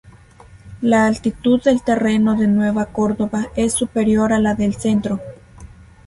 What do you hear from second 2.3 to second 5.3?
de Nueva Córdoba es superior a la del Centro.